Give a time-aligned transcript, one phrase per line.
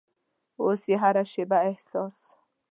[0.63, 2.17] اوس مې هره شیبه احساس